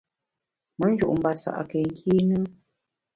[0.77, 2.39] Me nju’ ngbasa’ ke nkîne?